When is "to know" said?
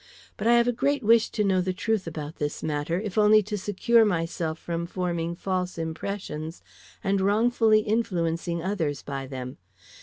1.29-1.61